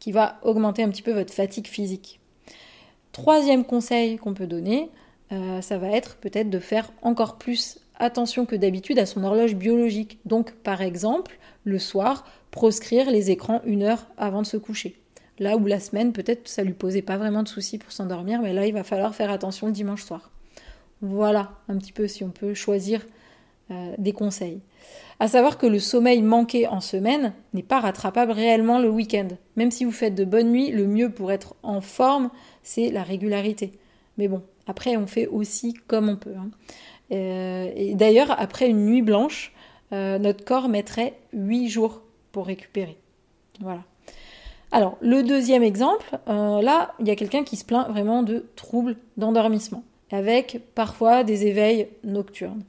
qui 0.00 0.12
va 0.12 0.38
augmenter 0.42 0.82
un 0.82 0.90
petit 0.90 1.00
peu 1.00 1.12
votre 1.12 1.32
fatigue 1.32 1.66
physique. 1.66 2.20
Troisième 3.12 3.64
conseil 3.64 4.18
qu'on 4.18 4.34
peut 4.34 4.46
donner, 4.46 4.90
ça 5.30 5.78
va 5.78 5.88
être 5.88 6.16
peut-être 6.16 6.50
de 6.50 6.58
faire 6.58 6.92
encore 7.00 7.38
plus 7.38 7.78
attention 7.98 8.44
que 8.44 8.54
d'habitude 8.54 8.98
à 8.98 9.06
son 9.06 9.24
horloge 9.24 9.54
biologique. 9.54 10.18
Donc, 10.26 10.52
par 10.52 10.82
exemple, 10.82 11.38
le 11.64 11.78
soir, 11.78 12.26
proscrire 12.50 13.10
les 13.10 13.30
écrans 13.30 13.62
une 13.64 13.82
heure 13.82 14.08
avant 14.18 14.42
de 14.42 14.46
se 14.46 14.58
coucher. 14.58 15.00
Là 15.38 15.56
où 15.56 15.64
la 15.64 15.80
semaine, 15.80 16.12
peut-être, 16.12 16.48
ça 16.48 16.64
lui 16.64 16.74
posait 16.74 17.00
pas 17.00 17.16
vraiment 17.16 17.42
de 17.42 17.48
soucis 17.48 17.78
pour 17.78 17.92
s'endormir, 17.92 18.42
mais 18.42 18.52
là, 18.52 18.66
il 18.66 18.74
va 18.74 18.84
falloir 18.84 19.14
faire 19.14 19.30
attention 19.30 19.68
le 19.68 19.72
dimanche 19.72 20.02
soir. 20.02 20.30
Voilà 21.00 21.52
un 21.68 21.78
petit 21.78 21.92
peu 21.92 22.06
si 22.06 22.22
on 22.22 22.30
peut 22.30 22.54
choisir 22.54 23.00
euh, 23.70 23.94
des 23.96 24.12
conseils. 24.12 24.60
À 25.20 25.28
savoir 25.28 25.56
que 25.56 25.66
le 25.66 25.78
sommeil 25.78 26.20
manqué 26.20 26.66
en 26.66 26.80
semaine 26.80 27.32
n'est 27.54 27.62
pas 27.62 27.78
rattrapable 27.78 28.32
réellement 28.32 28.80
le 28.80 28.90
week-end. 28.90 29.28
Même 29.54 29.70
si 29.70 29.84
vous 29.84 29.92
faites 29.92 30.16
de 30.16 30.24
bonnes 30.24 30.50
nuits, 30.50 30.72
le 30.72 30.88
mieux 30.88 31.10
pour 31.10 31.30
être 31.30 31.54
en 31.62 31.80
forme, 31.80 32.30
c'est 32.64 32.90
la 32.90 33.04
régularité. 33.04 33.70
Mais 34.18 34.26
bon, 34.26 34.42
après, 34.66 34.96
on 34.96 35.06
fait 35.06 35.28
aussi 35.28 35.74
comme 35.86 36.08
on 36.08 36.16
peut. 36.16 36.34
Hein. 36.36 36.50
Euh, 37.12 37.70
et 37.76 37.94
d'ailleurs, 37.94 38.34
après 38.36 38.68
une 38.68 38.84
nuit 38.84 39.00
blanche, 39.00 39.52
euh, 39.92 40.18
notre 40.18 40.44
corps 40.44 40.68
mettrait 40.68 41.14
8 41.32 41.68
jours 41.68 42.02
pour 42.32 42.46
récupérer. 42.46 42.98
Voilà. 43.60 43.84
Alors, 44.72 44.98
le 45.00 45.22
deuxième 45.22 45.62
exemple, 45.62 46.18
là, 46.26 46.94
il 46.98 47.06
y 47.06 47.10
a 47.10 47.16
quelqu'un 47.16 47.44
qui 47.44 47.56
se 47.56 47.64
plaint 47.64 47.88
vraiment 47.88 48.24
de 48.24 48.46
troubles 48.56 48.96
d'endormissement, 49.18 49.84
avec 50.10 50.60
parfois 50.74 51.22
des 51.22 51.46
éveils 51.46 51.88
nocturnes 52.02 52.64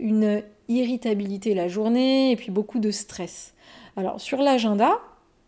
une 0.00 0.42
irritabilité 0.68 1.54
la 1.54 1.68
journée 1.68 2.32
et 2.32 2.36
puis 2.36 2.50
beaucoup 2.50 2.78
de 2.78 2.90
stress. 2.90 3.54
Alors, 3.96 4.20
sur 4.20 4.42
l'agenda, 4.42 4.98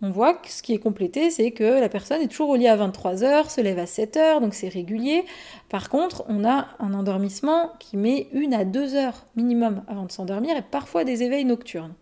on 0.03 0.11
voit 0.11 0.35
que 0.35 0.51
ce 0.51 0.63
qui 0.63 0.75
est 0.75 0.79
complété, 0.79 1.31
c'est 1.31 1.51
que 1.53 1.81
la 1.81 1.89
personne 1.89 2.21
est 2.21 2.29
toujours 2.29 2.51
au 2.51 2.57
lit 2.57 2.69
à 2.69 2.77
23h, 2.77 3.49
se 3.49 3.61
lève 3.61 3.79
à 3.79 3.85
7h, 3.85 4.41
donc 4.41 4.53
c'est 4.53 4.69
régulier. 4.69 5.25
Par 5.69 5.89
contre, 5.89 6.25
on 6.29 6.45
a 6.45 6.69
un 6.79 6.93
endormissement 6.93 7.73
qui 7.79 7.97
met 7.97 8.29
une 8.33 8.53
à 8.53 8.65
deux 8.65 8.95
heures 8.95 9.25
minimum 9.37 9.83
avant 9.89 10.05
de 10.05 10.13
s'endormir 10.13 10.57
et 10.57 10.63
parfois 10.63 11.05
des 11.05 11.23
éveils 11.23 11.45
nocturnes. 11.45 11.95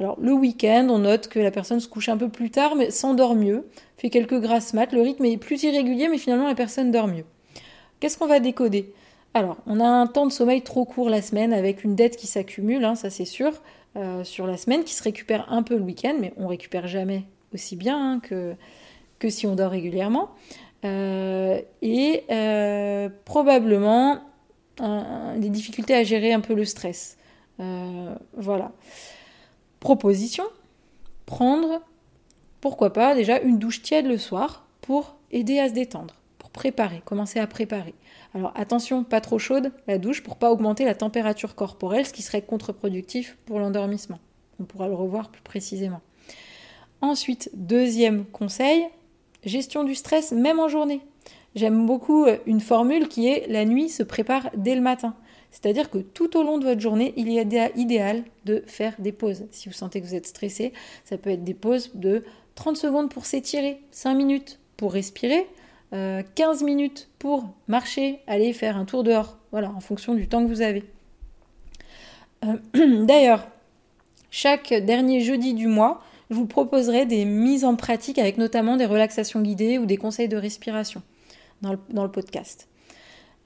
Alors 0.00 0.18
le 0.20 0.32
week-end, 0.32 0.88
on 0.90 0.98
note 0.98 1.28
que 1.28 1.38
la 1.38 1.52
personne 1.52 1.80
se 1.80 1.88
couche 1.88 2.08
un 2.08 2.16
peu 2.16 2.28
plus 2.28 2.50
tard, 2.50 2.74
mais 2.74 2.90
s'endort 2.90 3.36
mieux, 3.36 3.68
fait 3.96 4.10
quelques 4.10 4.40
grasses 4.40 4.74
mat, 4.74 4.92
le 4.92 5.00
rythme 5.00 5.24
est 5.24 5.36
plus 5.36 5.62
irrégulier, 5.62 6.08
mais 6.08 6.18
finalement 6.18 6.48
la 6.48 6.56
personne 6.56 6.90
dort 6.90 7.06
mieux. 7.06 7.24
Qu'est-ce 8.00 8.18
qu'on 8.18 8.26
va 8.26 8.40
décoder? 8.40 8.92
Alors, 9.34 9.56
on 9.66 9.80
a 9.80 9.86
un 9.86 10.06
temps 10.06 10.26
de 10.26 10.32
sommeil 10.32 10.62
trop 10.62 10.84
court 10.84 11.10
la 11.10 11.20
semaine 11.20 11.52
avec 11.52 11.82
une 11.82 11.96
dette 11.96 12.16
qui 12.16 12.28
s'accumule, 12.28 12.84
hein, 12.84 12.94
ça 12.94 13.10
c'est 13.10 13.24
sûr. 13.24 13.60
Euh, 13.96 14.24
sur 14.24 14.48
la 14.48 14.56
semaine, 14.56 14.82
qui 14.82 14.92
se 14.92 15.04
récupère 15.04 15.52
un 15.52 15.62
peu 15.62 15.76
le 15.76 15.82
week-end, 15.82 16.16
mais 16.18 16.32
on 16.36 16.48
récupère 16.48 16.88
jamais 16.88 17.22
aussi 17.52 17.76
bien 17.76 18.14
hein, 18.14 18.20
que, 18.20 18.56
si 19.28 19.46
on 19.46 19.54
dort 19.54 19.70
régulièrement. 19.70 20.30
Euh, 20.84 21.60
et 21.80 22.24
euh, 22.30 23.08
probablement 23.24 24.20
des 25.36 25.48
difficultés 25.50 25.94
à 25.94 26.02
gérer 26.02 26.32
un 26.32 26.40
peu 26.40 26.54
le 26.54 26.64
stress. 26.64 27.16
voilà. 28.36 28.72
Proposition, 29.78 30.44
prendre, 31.26 31.80
pourquoi 32.60 32.92
pas, 32.92 33.14
déjà 33.14 33.38
une 33.38 33.60
douche 33.60 33.82
tiède 33.82 34.06
le 34.06 34.18
soir 34.18 34.66
pour 34.80 35.14
aider 35.30 35.60
à 35.60 35.68
se 35.68 35.74
détendre, 35.74 36.14
préparer, 36.54 37.02
commencer 37.04 37.38
à 37.38 37.46
préparer. 37.46 37.94
Alors 38.32 38.52
attention, 38.54 39.04
pas 39.04 39.20
trop 39.20 39.38
chaude 39.38 39.72
la 39.86 39.98
douche 39.98 40.22
pour 40.22 40.36
pas 40.36 40.50
augmenter 40.50 40.86
la 40.86 40.94
température 40.94 41.54
corporelle, 41.54 42.06
ce 42.06 42.14
qui 42.14 42.22
serait 42.22 42.40
contre-productif 42.40 43.36
pour 43.44 43.58
l'endormissement. 43.58 44.20
On 44.58 44.64
pourra 44.64 44.88
le 44.88 44.94
revoir 44.94 45.30
plus 45.30 45.42
précisément. 45.42 46.00
Ensuite, 47.02 47.50
deuxième 47.52 48.24
conseil, 48.24 48.86
gestion 49.44 49.84
du 49.84 49.94
stress 49.94 50.32
même 50.32 50.60
en 50.60 50.68
journée. 50.68 51.02
J'aime 51.54 51.84
beaucoup 51.86 52.24
euh, 52.24 52.38
une 52.46 52.60
formule 52.60 53.08
qui 53.08 53.28
est 53.28 53.46
la 53.48 53.64
nuit 53.64 53.88
se 53.88 54.02
prépare 54.02 54.50
dès 54.56 54.74
le 54.74 54.80
matin. 54.80 55.14
C'est-à-dire 55.50 55.90
que 55.90 55.98
tout 55.98 56.36
au 56.36 56.42
long 56.42 56.58
de 56.58 56.64
votre 56.64 56.80
journée, 56.80 57.14
il 57.16 57.28
est 57.28 57.72
idéal 57.76 58.24
de 58.44 58.64
faire 58.66 58.94
des 58.98 59.12
pauses. 59.12 59.44
Si 59.52 59.68
vous 59.68 59.74
sentez 59.74 60.00
que 60.00 60.06
vous 60.06 60.16
êtes 60.16 60.26
stressé, 60.26 60.72
ça 61.04 61.16
peut 61.16 61.30
être 61.30 61.44
des 61.44 61.54
pauses 61.54 61.90
de 61.94 62.24
30 62.56 62.76
secondes 62.76 63.10
pour 63.10 63.24
s'étirer, 63.24 63.80
5 63.92 64.14
minutes 64.14 64.58
pour 64.76 64.92
respirer, 64.92 65.46
15 66.34 66.62
euh, 66.62 66.66
minutes 66.66 67.08
pour 67.18 67.48
marcher, 67.68 68.20
aller 68.26 68.52
faire 68.52 68.76
un 68.76 68.84
tour 68.84 69.04
dehors, 69.04 69.38
voilà, 69.52 69.70
en 69.70 69.80
fonction 69.80 70.14
du 70.14 70.26
temps 70.26 70.42
que 70.42 70.48
vous 70.48 70.60
avez. 70.60 70.84
Euh, 72.44 73.04
d'ailleurs, 73.06 73.46
chaque 74.30 74.72
dernier 74.72 75.20
jeudi 75.20 75.54
du 75.54 75.68
mois, 75.68 76.02
je 76.30 76.34
vous 76.34 76.46
proposerai 76.46 77.06
des 77.06 77.24
mises 77.24 77.64
en 77.64 77.76
pratique 77.76 78.18
avec 78.18 78.38
notamment 78.38 78.76
des 78.76 78.86
relaxations 78.86 79.40
guidées 79.40 79.78
ou 79.78 79.86
des 79.86 79.96
conseils 79.96 80.28
de 80.28 80.36
respiration 80.36 81.02
dans 81.62 82.02
le, 82.02 82.10
podcast. 82.10 82.68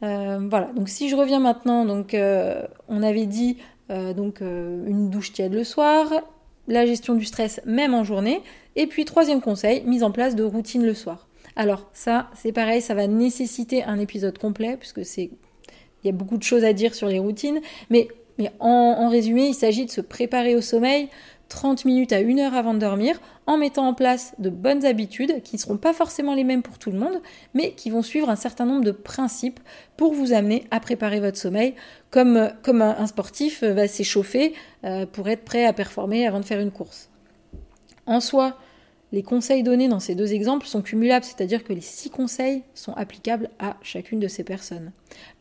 Euh, 0.02 0.38
voilà, 0.48 0.66
donc 0.72 0.88
si 0.88 1.08
je 1.08 1.16
reviens 1.16 1.40
maintenant, 1.40 1.84
donc 1.84 2.16
on 2.16 3.02
avait 3.02 3.26
dit 3.26 3.58
donc 3.90 4.40
une 4.40 5.10
douche 5.10 5.32
tiède 5.32 5.52
le 5.52 5.64
soir, 5.64 6.08
la 6.66 6.86
gestion 6.86 7.14
du 7.14 7.24
stress 7.24 7.60
même 7.64 7.94
en 7.94 8.04
journée, 8.04 8.42
et 8.74 8.86
puis 8.86 9.04
troisième 9.04 9.40
conseil, 9.40 9.82
mise 9.84 10.02
en 10.02 10.10
place 10.10 10.34
de 10.34 10.42
routine 10.42 10.84
le 10.84 10.94
soir. 10.94 11.27
Alors 11.56 11.88
ça, 11.92 12.30
c'est 12.34 12.52
pareil, 12.52 12.80
ça 12.80 12.94
va 12.94 13.06
nécessiter 13.06 13.82
un 13.84 13.98
épisode 13.98 14.38
complet, 14.38 14.76
puisque 14.76 15.04
c'est 15.04 15.30
il 16.02 16.06
y 16.06 16.10
a 16.10 16.12
beaucoup 16.12 16.36
de 16.36 16.42
choses 16.42 16.64
à 16.64 16.72
dire 16.72 16.94
sur 16.94 17.08
les 17.08 17.18
routines, 17.18 17.60
mais, 17.90 18.08
mais 18.38 18.52
en, 18.60 19.08
résumé, 19.08 19.48
il 19.48 19.54
s'agit 19.54 19.84
de 19.84 19.90
se 19.90 20.00
préparer 20.00 20.54
au 20.54 20.60
sommeil 20.60 21.08
30 21.48 21.86
minutes 21.86 22.12
à 22.12 22.18
1 22.18 22.38
heure 22.38 22.54
avant 22.54 22.74
de 22.74 22.78
dormir, 22.78 23.18
en 23.46 23.56
mettant 23.56 23.88
en 23.88 23.94
place 23.94 24.34
de 24.38 24.50
bonnes 24.50 24.84
habitudes 24.84 25.42
qui 25.42 25.56
ne 25.56 25.60
seront 25.60 25.78
pas 25.78 25.94
forcément 25.94 26.34
les 26.34 26.44
mêmes 26.44 26.62
pour 26.62 26.78
tout 26.78 26.90
le 26.90 26.98
monde, 26.98 27.22
mais 27.54 27.72
qui 27.72 27.88
vont 27.88 28.02
suivre 28.02 28.28
un 28.28 28.36
certain 28.36 28.66
nombre 28.66 28.84
de 28.84 28.90
principes 28.90 29.58
pour 29.96 30.12
vous 30.12 30.34
amener 30.34 30.64
à 30.70 30.78
préparer 30.78 31.20
votre 31.20 31.38
sommeil, 31.38 31.74
comme, 32.10 32.50
comme 32.62 32.82
un 32.82 33.06
sportif 33.06 33.64
va 33.64 33.88
s'échauffer 33.88 34.52
euh, 34.84 35.06
pour 35.06 35.28
être 35.30 35.44
prêt 35.44 35.64
à 35.64 35.72
performer 35.72 36.26
avant 36.26 36.40
de 36.40 36.44
faire 36.44 36.60
une 36.60 36.70
course. 36.70 37.08
En 38.04 38.20
soi, 38.20 38.58
les 39.12 39.22
conseils 39.22 39.62
donnés 39.62 39.88
dans 39.88 40.00
ces 40.00 40.14
deux 40.14 40.32
exemples 40.32 40.66
sont 40.66 40.82
cumulables, 40.82 41.24
c'est-à-dire 41.24 41.64
que 41.64 41.72
les 41.72 41.80
six 41.80 42.10
conseils 42.10 42.62
sont 42.74 42.92
applicables 42.92 43.50
à 43.58 43.76
chacune 43.82 44.20
de 44.20 44.28
ces 44.28 44.44
personnes. 44.44 44.92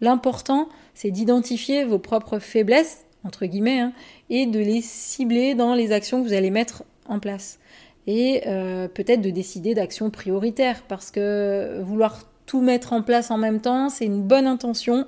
L'important, 0.01 0.69
c'est 0.93 1.11
d'identifier 1.11 1.83
vos 1.83 1.99
propres 1.99 2.39
faiblesses 2.39 3.07
entre 3.27 3.45
guillemets, 3.45 3.79
hein, 3.79 3.93
et 4.29 4.45
de 4.45 4.59
les 4.59 4.81
cibler 4.81 5.53
dans 5.53 5.75
les 5.75 5.91
actions 5.91 6.21
que 6.21 6.27
vous 6.27 6.33
allez 6.33 6.49
mettre 6.49 6.83
en 7.07 7.19
place. 7.19 7.59
Et 8.07 8.43
euh, 8.47 8.87
peut-être 8.87 9.21
de 9.21 9.29
décider 9.29 9.73
d'actions 9.73 10.09
prioritaires, 10.09 10.83
parce 10.87 11.11
que 11.11 11.81
vouloir 11.81 12.23
tout 12.45 12.61
mettre 12.61 12.93
en 12.93 13.01
place 13.01 13.29
en 13.29 13.37
même 13.37 13.59
temps, 13.59 13.89
c'est 13.89 14.05
une 14.05 14.23
bonne 14.23 14.47
intention, 14.47 15.05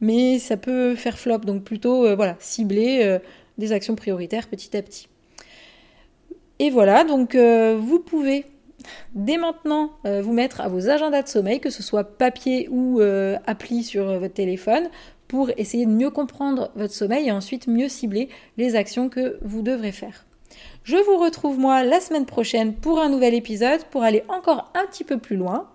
mais 0.00 0.38
ça 0.38 0.56
peut 0.56 0.94
faire 0.94 1.18
flop. 1.18 1.38
Donc 1.38 1.64
plutôt, 1.64 2.06
euh, 2.06 2.14
voilà, 2.14 2.36
cibler 2.38 3.00
euh, 3.02 3.18
des 3.56 3.72
actions 3.72 3.96
prioritaires 3.96 4.48
petit 4.48 4.76
à 4.76 4.82
petit. 4.82 5.08
Et 6.58 6.70
voilà, 6.70 7.04
donc 7.04 7.36
vous 7.36 7.98
pouvez 7.98 8.46
dès 9.14 9.36
maintenant 9.36 9.90
vous 10.04 10.32
mettre 10.32 10.60
à 10.60 10.68
vos 10.68 10.88
agendas 10.88 11.22
de 11.22 11.28
sommeil, 11.28 11.60
que 11.60 11.70
ce 11.70 11.82
soit 11.82 12.04
papier 12.04 12.68
ou 12.70 13.00
appli 13.46 13.82
sur 13.82 14.18
votre 14.18 14.34
téléphone, 14.34 14.88
pour 15.28 15.50
essayer 15.56 15.86
de 15.86 15.90
mieux 15.90 16.10
comprendre 16.10 16.70
votre 16.76 16.94
sommeil 16.94 17.28
et 17.28 17.32
ensuite 17.32 17.66
mieux 17.66 17.88
cibler 17.88 18.28
les 18.56 18.76
actions 18.76 19.08
que 19.08 19.38
vous 19.42 19.62
devrez 19.62 19.92
faire. 19.92 20.24
Je 20.84 20.96
vous 20.96 21.18
retrouve 21.18 21.58
moi 21.58 21.82
la 21.82 22.00
semaine 22.00 22.26
prochaine 22.26 22.74
pour 22.74 23.00
un 23.00 23.08
nouvel 23.08 23.34
épisode 23.34 23.82
pour 23.90 24.04
aller 24.04 24.22
encore 24.28 24.70
un 24.74 24.86
petit 24.86 25.04
peu 25.04 25.18
plus 25.18 25.36
loin. 25.36 25.68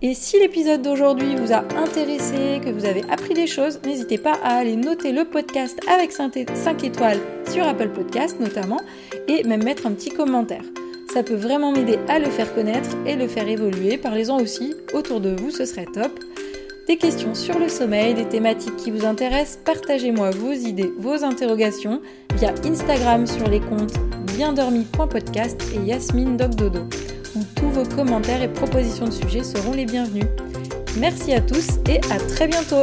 Et 0.00 0.14
si 0.14 0.38
l'épisode 0.38 0.82
d'aujourd'hui 0.82 1.34
vous 1.34 1.52
a 1.52 1.64
intéressé, 1.76 2.60
que 2.64 2.70
vous 2.70 2.84
avez 2.84 3.02
appris 3.10 3.34
des 3.34 3.46
choses, 3.46 3.80
n'hésitez 3.84 4.18
pas 4.18 4.38
à 4.44 4.58
aller 4.58 4.76
noter 4.76 5.12
le 5.12 5.24
podcast 5.24 5.80
avec 5.88 6.12
5 6.12 6.84
étoiles 6.84 7.20
sur 7.50 7.66
Apple 7.66 7.88
Podcast 7.88 8.38
notamment 8.38 8.80
et 9.26 9.42
même 9.44 9.64
mettre 9.64 9.86
un 9.86 9.92
petit 9.92 10.10
commentaire. 10.10 10.62
Ça 11.12 11.22
peut 11.22 11.34
vraiment 11.34 11.72
m'aider 11.72 11.98
à 12.08 12.18
le 12.18 12.30
faire 12.30 12.54
connaître 12.54 12.90
et 13.06 13.16
le 13.16 13.26
faire 13.26 13.48
évoluer. 13.48 13.96
Parlez-en 13.96 14.40
aussi 14.40 14.74
autour 14.92 15.20
de 15.20 15.30
vous, 15.30 15.50
ce 15.50 15.64
serait 15.64 15.86
top 15.86 16.20
des 16.88 16.96
questions 16.96 17.34
sur 17.34 17.58
le 17.58 17.68
sommeil, 17.68 18.14
des 18.14 18.24
thématiques 18.24 18.76
qui 18.76 18.90
vous 18.90 19.04
intéressent, 19.04 19.58
partagez-moi 19.62 20.30
vos 20.30 20.52
idées, 20.52 20.90
vos 20.98 21.22
interrogations 21.22 22.00
via 22.36 22.54
Instagram 22.64 23.26
sur 23.26 23.46
les 23.46 23.60
comptes 23.60 23.92
biendormi.podcast 24.34 25.60
et 25.74 25.86
Yasmine 25.86 26.38
Dodo, 26.38 26.80
où 26.80 27.17
tous 27.58 27.70
vos 27.70 27.84
commentaires 27.84 28.42
et 28.42 28.48
propositions 28.48 29.06
de 29.06 29.10
sujets 29.10 29.42
seront 29.42 29.72
les 29.72 29.86
bienvenus. 29.86 30.26
Merci 30.98 31.34
à 31.34 31.40
tous 31.40 31.78
et 31.88 32.00
à 32.10 32.18
très 32.18 32.46
bientôt 32.46 32.82